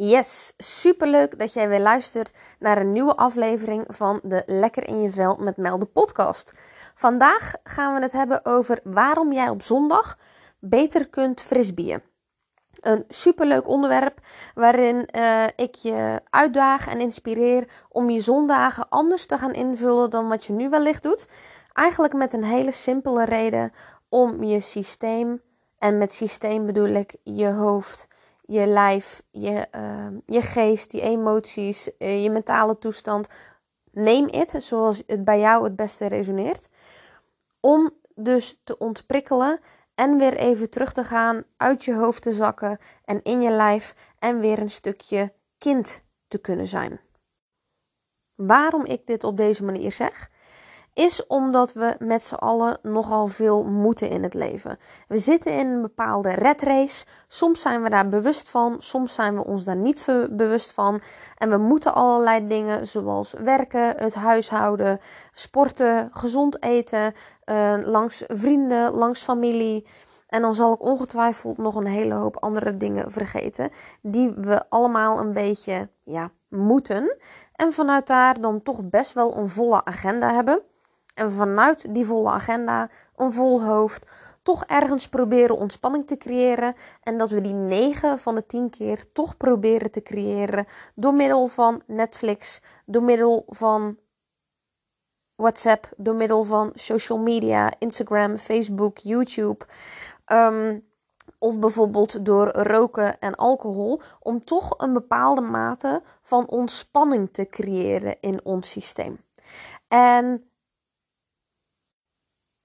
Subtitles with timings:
[0.00, 5.10] Yes, superleuk dat jij weer luistert naar een nieuwe aflevering van de Lekker in je
[5.10, 6.52] vel met Mel de podcast.
[6.94, 10.18] Vandaag gaan we het hebben over waarom jij op zondag
[10.58, 12.02] beter kunt frisbeeën.
[12.80, 14.20] Een superleuk onderwerp
[14.54, 20.28] waarin uh, ik je uitdaag en inspireer om je zondagen anders te gaan invullen dan
[20.28, 21.28] wat je nu wellicht doet.
[21.72, 23.72] Eigenlijk met een hele simpele reden
[24.08, 25.42] om je systeem,
[25.78, 28.08] en met systeem bedoel ik je hoofd,
[28.50, 33.28] je lijf, je, uh, je geest, je emoties, uh, je mentale toestand.
[33.90, 36.68] Neem het zoals het bij jou het beste resoneert.
[37.60, 39.60] Om dus te ontprikkelen
[39.94, 43.94] en weer even terug te gaan, uit je hoofd te zakken en in je lijf
[44.18, 47.00] en weer een stukje kind te kunnen zijn.
[48.34, 50.30] Waarom ik dit op deze manier zeg?
[50.98, 54.78] Is omdat we met z'n allen nogal veel moeten in het leven.
[55.08, 57.06] We zitten in een bepaalde red race.
[57.28, 61.00] Soms zijn we daar bewust van, soms zijn we ons daar niet bewust van.
[61.36, 65.00] En we moeten allerlei dingen zoals werken, het huishouden,
[65.32, 69.86] sporten, gezond eten, uh, langs vrienden, langs familie.
[70.28, 73.70] En dan zal ik ongetwijfeld nog een hele hoop andere dingen vergeten,
[74.02, 77.16] die we allemaal een beetje ja, moeten.
[77.52, 80.62] En vanuit daar dan toch best wel een volle agenda hebben.
[81.18, 84.06] En vanuit die volle agenda, een vol hoofd,
[84.42, 86.74] toch ergens proberen ontspanning te creëren.
[87.02, 91.46] En dat we die 9 van de 10 keer toch proberen te creëren door middel
[91.46, 93.96] van Netflix, door middel van
[95.34, 99.64] WhatsApp, door middel van social media, Instagram, Facebook, YouTube.
[100.26, 100.86] Um,
[101.38, 108.16] of bijvoorbeeld door roken en alcohol, om toch een bepaalde mate van ontspanning te creëren
[108.20, 109.20] in ons systeem.
[109.88, 110.47] En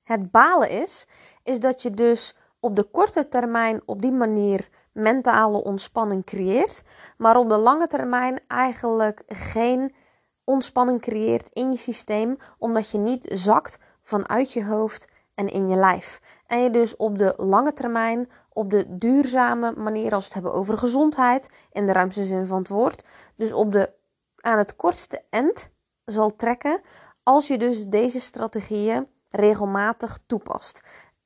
[0.03, 1.07] het balen is,
[1.43, 6.83] is dat je dus op de korte termijn op die manier mentale ontspanning creëert,
[7.17, 9.95] maar op de lange termijn eigenlijk geen
[10.43, 15.75] ontspanning creëert in je systeem, omdat je niet zakt vanuit je hoofd en in je
[15.75, 16.21] lijf.
[16.47, 20.53] En je dus op de lange termijn, op de duurzame manier, als we het hebben
[20.53, 23.05] over gezondheid, in de ruimste zin van het woord,
[23.35, 23.93] dus op de
[24.39, 25.69] aan het kortste end
[26.05, 26.81] zal trekken,
[27.23, 30.81] als je dus deze strategieën regelmatig toepast.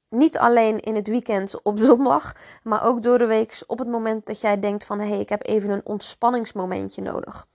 [0.09, 4.25] Niet alleen in het weekend op zondag, maar ook door de week op het moment
[4.25, 7.47] dat jij denkt van hé, hey, ik heb even een ontspanningsmomentje nodig.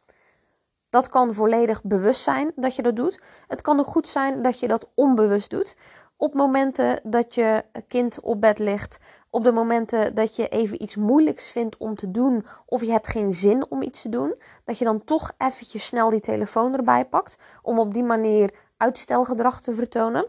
[0.91, 3.21] Dat kan volledig bewust zijn dat je dat doet.
[3.49, 5.77] Het kan ook goed zijn dat je dat onbewust doet.
[6.17, 8.99] Op momenten dat je kind op bed ligt,
[9.31, 13.07] op de momenten dat je even iets moeilijks vindt om te doen of je hebt
[13.07, 17.05] geen zin om iets te doen, dat je dan toch eventjes snel die telefoon erbij
[17.05, 20.27] pakt om op die manier uitstelgedrag te vertonen.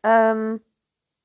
[0.00, 0.62] Um,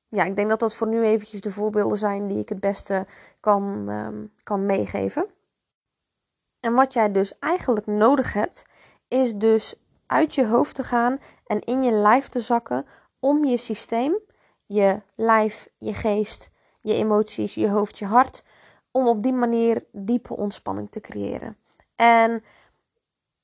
[0.08, 3.06] ja, ik denk dat dat voor nu eventjes de voorbeelden zijn die ik het beste
[3.40, 5.26] kan, um, kan meegeven.
[6.60, 8.66] En wat jij dus eigenlijk nodig hebt,
[9.08, 9.74] is dus
[10.06, 12.86] uit je hoofd te gaan en in je lijf te zakken
[13.20, 14.18] om je systeem,
[14.66, 18.44] je lijf, je geest, je emoties, je hoofd, je hart,
[18.90, 21.56] om op die manier diepe ontspanning te creëren.
[21.96, 22.44] En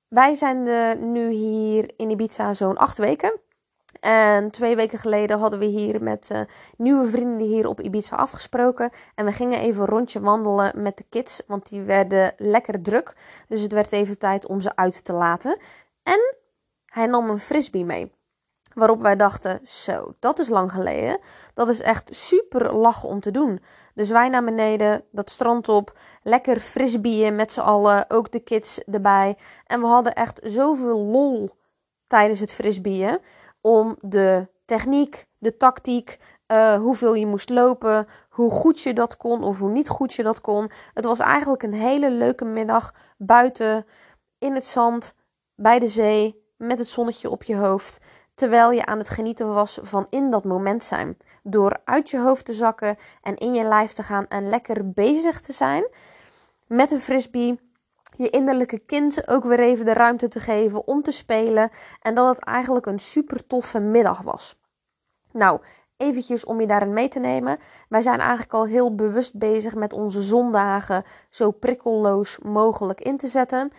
[0.08, 3.40] wij zijn de, nu hier in Ibiza zo'n acht weken.
[4.00, 6.40] En twee weken geleden hadden we hier met uh,
[6.76, 8.90] nieuwe vrienden hier op Ibiza afgesproken.
[9.14, 13.16] En we gingen even een rondje wandelen met de kids, want die werden lekker druk.
[13.48, 15.58] Dus het werd even tijd om ze uit te laten.
[16.02, 16.36] En
[16.86, 18.12] hij nam een frisbee mee.
[18.74, 21.18] Waarop wij dachten, zo, dat is lang geleden.
[21.54, 23.62] Dat is echt super lachen om te doen.
[23.94, 28.84] Dus wij naar beneden, dat strand op, lekker frisbeeën met z'n allen, ook de kids
[28.84, 29.36] erbij.
[29.66, 31.50] En we hadden echt zoveel lol
[32.06, 33.18] tijdens het frisbeeën
[33.66, 36.18] om de techniek, de tactiek,
[36.52, 40.22] uh, hoeveel je moest lopen, hoe goed je dat kon of hoe niet goed je
[40.22, 40.70] dat kon.
[40.94, 43.86] Het was eigenlijk een hele leuke middag buiten
[44.38, 45.14] in het zand,
[45.54, 48.00] bij de zee, met het zonnetje op je hoofd.
[48.34, 51.16] Terwijl je aan het genieten was van in dat moment zijn.
[51.42, 55.40] Door uit je hoofd te zakken en in je lijf te gaan en lekker bezig
[55.40, 55.86] te zijn
[56.66, 57.60] met een frisbee
[58.16, 61.70] je innerlijke kind ook weer even de ruimte te geven om te spelen.
[62.02, 64.60] En dat het eigenlijk een super toffe middag was.
[65.32, 65.60] Nou,
[65.96, 67.58] eventjes om je daarin mee te nemen.
[67.88, 73.28] Wij zijn eigenlijk al heel bewust bezig met onze zondagen zo prikkelloos mogelijk in te
[73.28, 73.72] zetten.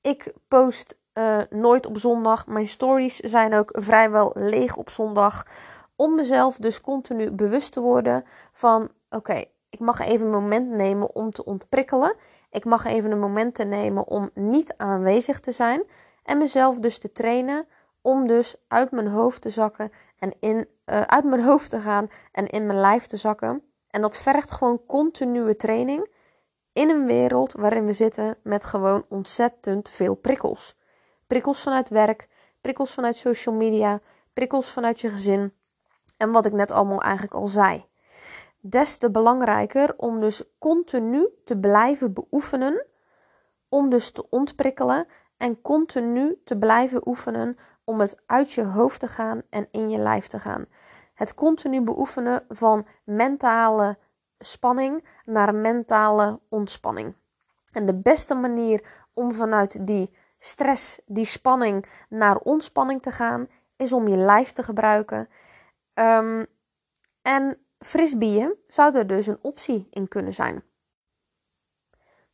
[0.00, 2.46] Ik post uh, nooit op zondag.
[2.46, 5.46] Mijn stories zijn ook vrijwel leeg op zondag.
[5.96, 11.14] Om mezelf dus continu bewust te worden van: oké, ik mag even een moment nemen
[11.14, 12.14] om te ontprikkelen.
[12.56, 15.82] Ik mag even een moment nemen om niet aanwezig te zijn
[16.22, 17.66] en mezelf dus te trainen
[18.02, 22.08] om dus uit mijn hoofd te zakken en in, uh, uit mijn hoofd te gaan
[22.32, 23.62] en in mijn lijf te zakken.
[23.90, 26.08] En dat vergt gewoon continue training
[26.72, 30.78] in een wereld waarin we zitten met gewoon ontzettend veel prikkels.
[31.26, 32.28] Prikkels vanuit werk,
[32.60, 34.00] prikkels vanuit social media,
[34.32, 35.52] prikkels vanuit je gezin.
[36.16, 37.86] En wat ik net allemaal eigenlijk al zei.
[38.68, 42.86] Des te belangrijker om dus continu te blijven beoefenen,
[43.68, 49.06] om dus te ontprikkelen en continu te blijven oefenen om het uit je hoofd te
[49.06, 50.66] gaan en in je lijf te gaan.
[51.14, 53.98] Het continu beoefenen van mentale
[54.38, 57.14] spanning naar mentale ontspanning.
[57.72, 63.92] En de beste manier om vanuit die stress, die spanning naar ontspanning te gaan, is
[63.92, 65.28] om je lijf te gebruiken.
[65.94, 66.46] Um,
[67.22, 70.64] en frisbeeën zou er dus een optie in kunnen zijn.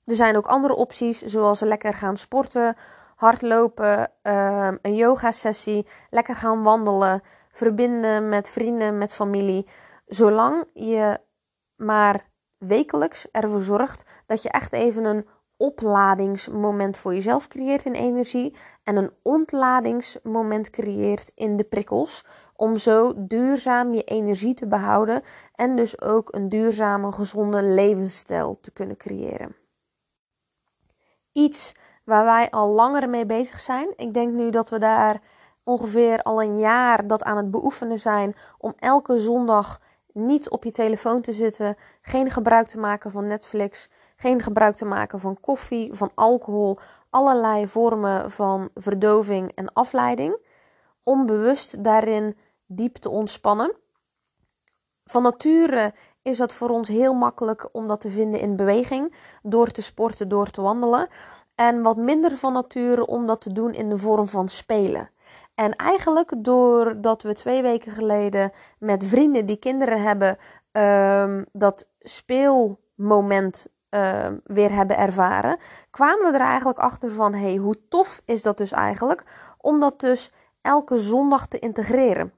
[0.04, 2.76] Er zijn ook andere opties, zoals lekker gaan sporten,
[3.14, 9.66] hardlopen, um, een yoga-sessie, lekker gaan wandelen, verbinden met vrienden, met familie.
[10.06, 11.20] Zolang je
[11.76, 15.26] maar wekelijks ervoor zorgt dat je echt even een
[15.56, 22.24] opladingsmoment voor jezelf creëert in energie en een ontladingsmoment creëert in de prikkels.
[22.56, 25.22] Om zo duurzaam je energie te behouden
[25.54, 29.56] en dus ook een duurzame, gezonde levensstijl te kunnen creëren.
[31.32, 33.92] Iets waar wij al langer mee bezig zijn.
[33.96, 35.20] Ik denk nu dat we daar
[35.64, 39.80] ongeveer al een jaar dat aan het beoefenen zijn om elke zondag
[40.12, 43.90] niet op je telefoon te zitten, geen gebruik te maken van Netflix,
[44.22, 46.78] geen gebruik te maken van koffie, van alcohol,
[47.10, 50.36] allerlei vormen van verdoving en afleiding,
[51.02, 52.36] om bewust daarin
[52.66, 53.74] diep te ontspannen.
[55.04, 59.70] Van nature is dat voor ons heel makkelijk om dat te vinden in beweging, door
[59.70, 61.06] te sporten, door te wandelen.
[61.54, 65.10] En wat minder van nature om dat te doen in de vorm van spelen.
[65.54, 70.38] En eigenlijk doordat we twee weken geleden met vrienden die kinderen hebben,
[70.72, 75.56] um, dat speelmoment um, weer hebben ervaren,
[75.90, 79.24] kwamen we er eigenlijk achter van: hey, hoe tof is dat dus eigenlijk?
[79.58, 82.32] Om dat dus elke zondag te integreren.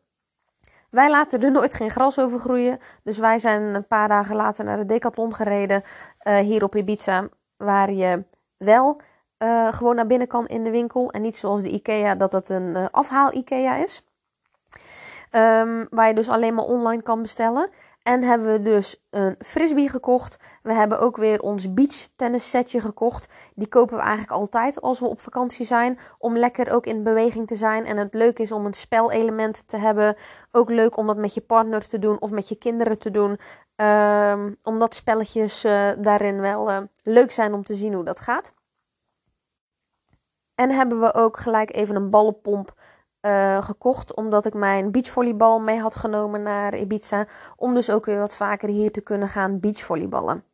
[0.91, 2.79] Wij laten er nooit geen gras over groeien.
[3.03, 5.83] Dus wij zijn een paar dagen later naar de Decathlon gereden.
[6.23, 7.29] Uh, hier op Ibiza.
[7.57, 8.25] Waar je
[8.57, 9.01] wel
[9.39, 11.11] uh, gewoon naar binnen kan in de winkel.
[11.11, 14.03] En niet zoals de IKEA dat het een uh, afhaal IKEA is.
[15.31, 17.71] Um, waar je dus alleen maar online kan bestellen.
[18.05, 20.37] En hebben we dus een frisbee gekocht.
[20.63, 23.29] We hebben ook weer ons beach tennis setje gekocht.
[23.55, 25.99] Die kopen we eigenlijk altijd als we op vakantie zijn.
[26.19, 27.85] Om lekker ook in beweging te zijn.
[27.85, 30.17] En het leuk is om een spelelement te hebben.
[30.51, 33.39] Ook leuk om dat met je partner te doen of met je kinderen te doen.
[33.77, 38.55] Um, omdat spelletjes uh, daarin wel uh, leuk zijn om te zien hoe dat gaat.
[40.55, 42.75] En hebben we ook gelijk even een ballenpomp
[43.25, 44.15] uh, gekocht.
[44.15, 47.27] Omdat ik mijn beachvolleybal mee had genomen naar Ibiza.
[47.57, 50.45] Om dus ook weer wat vaker hier te kunnen gaan beachvolleyballen.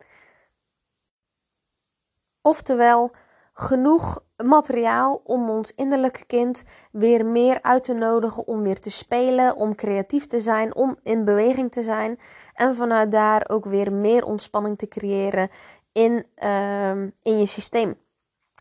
[2.42, 3.10] Oftewel,
[3.52, 9.56] genoeg materiaal om ons innerlijke kind weer meer uit te nodigen om weer te spelen,
[9.56, 12.18] om creatief te zijn, om in beweging te zijn.
[12.54, 15.50] En vanuit daar ook weer meer ontspanning te creëren
[15.92, 16.90] in, uh,
[17.22, 17.98] in je systeem.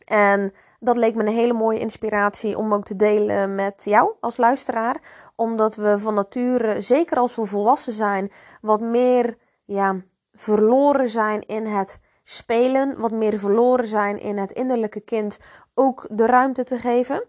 [0.05, 4.37] En dat leek me een hele mooie inspiratie om ook te delen met jou als
[4.37, 5.01] luisteraar.
[5.35, 8.31] Omdat we van nature, zeker als we volwassen zijn,
[8.61, 9.95] wat meer ja,
[10.33, 12.99] verloren zijn in het spelen.
[12.99, 15.39] Wat meer verloren zijn in het innerlijke kind
[15.73, 17.23] ook de ruimte te geven.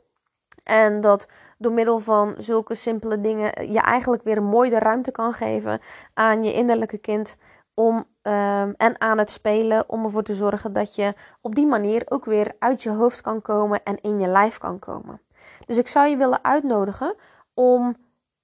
[0.64, 5.32] En dat door middel van zulke simpele dingen je eigenlijk weer mooi de ruimte kan
[5.32, 5.80] geven
[6.14, 7.36] aan je innerlijke kind
[7.74, 12.02] om, um, en aan het spelen om ervoor te zorgen dat je op die manier
[12.08, 15.20] ook weer uit je hoofd kan komen en in je lijf kan komen.
[15.66, 17.14] Dus ik zou je willen uitnodigen
[17.54, 17.96] om,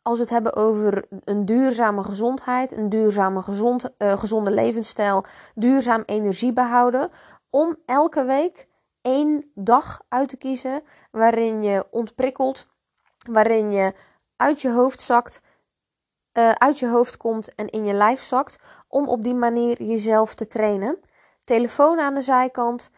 [0.02, 6.02] als we het hebben over een duurzame gezondheid, een duurzame gezond, uh, gezonde levensstijl, duurzaam
[6.06, 7.10] energie behouden,
[7.50, 8.68] om elke week
[9.00, 12.66] één dag uit te kiezen waarin je ontprikkelt,
[13.30, 13.94] waarin je
[14.36, 15.40] uit je hoofd zakt,
[16.38, 20.34] uh, uit je hoofd komt en in je lijf zakt, om op die manier jezelf
[20.34, 20.98] te trainen.
[21.44, 22.90] Telefoon aan de zijkant.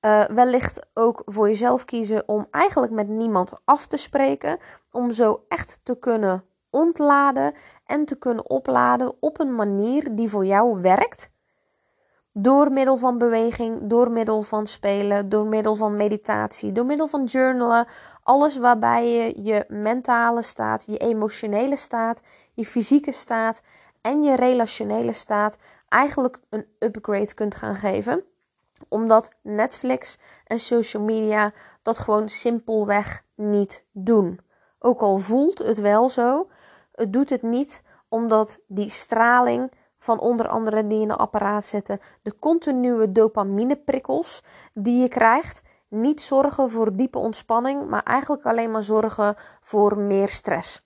[0.00, 4.58] Uh, wellicht ook voor jezelf kiezen om eigenlijk met niemand af te spreken.
[4.90, 7.54] Om zo echt te kunnen ontladen
[7.86, 11.30] en te kunnen opladen op een manier die voor jou werkt.
[12.32, 17.24] Door middel van beweging, door middel van spelen, door middel van meditatie, door middel van
[17.24, 17.86] journalen.
[18.22, 22.20] Alles waarbij je je mentale staat, je emotionele staat,
[22.54, 23.62] je fysieke staat
[24.00, 25.56] en je relationele staat
[25.88, 28.24] eigenlijk een upgrade kunt gaan geven.
[28.88, 31.52] Omdat Netflix en social media
[31.82, 34.40] dat gewoon simpelweg niet doen.
[34.78, 36.50] Ook al voelt het wel zo,
[36.92, 42.00] het doet het niet omdat die straling van onder andere die in de apparaat zitten,
[42.22, 44.42] de continue dopamineprikkels
[44.74, 50.28] die je krijgt, niet zorgen voor diepe ontspanning, maar eigenlijk alleen maar zorgen voor meer
[50.28, 50.82] stress.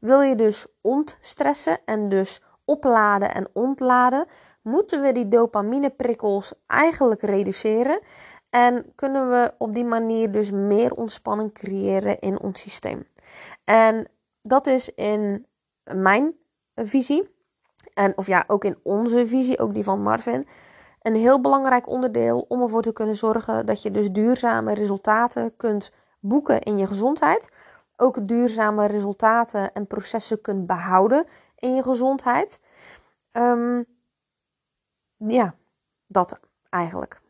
[0.00, 4.26] Wil je dus ontstressen en dus opladen en ontladen,
[4.62, 8.00] moeten we die dopamineprikkels eigenlijk reduceren
[8.50, 13.06] en kunnen we op die manier dus meer ontspanning creëren in ons systeem.
[13.64, 14.08] En
[14.42, 15.46] dat is in
[15.84, 16.34] mijn
[16.74, 17.34] visie,
[17.94, 20.46] en of ja, ook in onze visie, ook die van Marvin,
[21.02, 25.92] een heel belangrijk onderdeel om ervoor te kunnen zorgen dat je dus duurzame resultaten kunt
[26.20, 27.48] boeken in je gezondheid.
[27.96, 31.26] Ook duurzame resultaten en processen kunt behouden
[31.56, 32.60] in je gezondheid.
[33.32, 33.86] Um,
[35.16, 35.54] ja,
[36.06, 37.20] dat eigenlijk.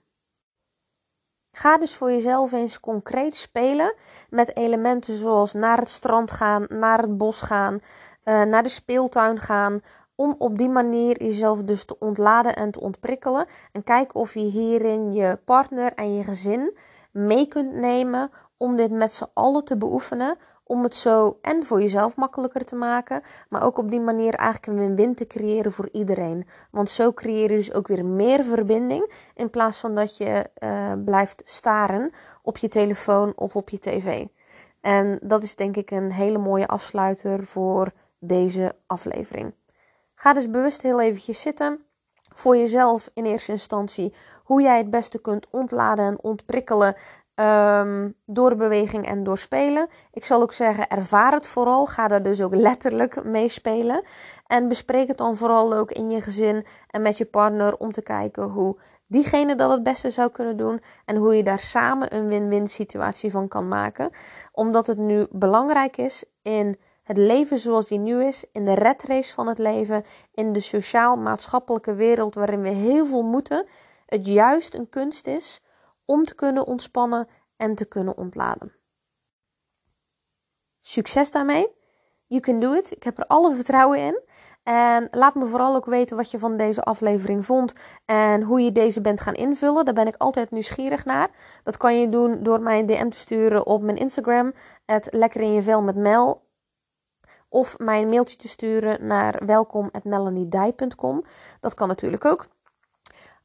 [1.57, 3.95] Ga dus voor jezelf eens concreet spelen
[4.31, 9.41] met elementen zoals naar het strand gaan, naar het bos gaan, uh, naar de speeltuin
[9.41, 9.81] gaan.
[10.15, 13.47] Om op die manier jezelf dus te ontladen en te ontprikkelen.
[13.73, 16.77] En kijk of je hierin je partner en je gezin
[17.11, 21.81] mee kunt nemen om dit met z'n allen te beoefenen om het zo en voor
[21.81, 25.89] jezelf makkelijker te maken, maar ook op die manier eigenlijk een win-win te creëren voor
[25.93, 26.47] iedereen.
[26.71, 30.93] Want zo creëer je dus ook weer meer verbinding in plaats van dat je uh,
[31.05, 32.11] blijft staren
[32.43, 34.27] op je telefoon of op je tv.
[34.81, 39.55] En dat is denk ik een hele mooie afsluiter voor deze aflevering.
[40.15, 41.85] Ga dus bewust heel eventjes zitten.
[42.35, 46.95] Voor jezelf in eerste instantie hoe jij het beste kunt ontladen en ontprikkelen
[47.40, 49.88] Um, door beweging en door spelen.
[50.12, 51.87] Ik zal ook zeggen, ervaar het vooral.
[51.87, 54.02] Ga daar dus ook letterlijk mee spelen.
[54.47, 58.02] En bespreek het dan vooral ook in je gezin en met je partner om te
[58.02, 58.76] kijken hoe
[59.07, 60.83] diegene dat het beste zou kunnen doen.
[61.05, 64.11] En hoe je daar samen een win-win situatie van kan maken.
[64.52, 69.02] Omdat het nu belangrijk is in het leven zoals die nu is, in de red
[69.02, 73.66] race van het leven, in de sociaal-maatschappelijke wereld waarin we heel veel moeten,
[74.07, 75.61] het juist een kunst is
[76.07, 78.75] om te kunnen ontspannen en te kunnen ontladen.
[80.81, 81.75] Succes daarmee.
[82.27, 82.91] You can do it.
[82.91, 84.21] Ik heb er alle vertrouwen in.
[84.63, 87.73] En laat me vooral ook weten wat je van deze aflevering vond
[88.05, 89.85] en hoe je deze bent gaan invullen.
[89.85, 91.31] Daar ben ik altijd nieuwsgierig naar.
[91.63, 94.53] Dat kan je doen door mij een DM te sturen op mijn Instagram,
[94.85, 96.45] het lekker in je vel met Mel.
[97.49, 101.23] Of mij een mailtje te sturen naar welkom.melaniedij.com.
[101.61, 102.47] Dat kan natuurlijk ook.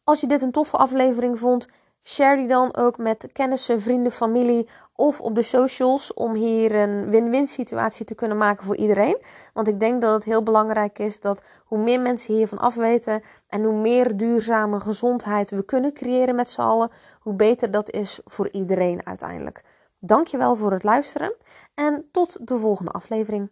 [0.03, 1.67] Als je dit een toffe aflevering vond,
[2.03, 7.09] Share die dan ook met kennissen, vrienden, familie of op de socials om hier een
[7.09, 9.21] win-win situatie te kunnen maken voor iedereen.
[9.53, 13.63] Want ik denk dat het heel belangrijk is dat hoe meer mensen hiervan afweten en
[13.63, 18.49] hoe meer duurzame gezondheid we kunnen creëren met z'n allen, hoe beter dat is voor
[18.51, 19.63] iedereen uiteindelijk.
[19.99, 21.33] Dankjewel voor het luisteren
[21.73, 23.49] en tot de volgende aflevering.